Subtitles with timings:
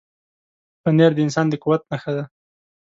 [0.81, 2.23] پنېر د انسان د قوت نښه ده.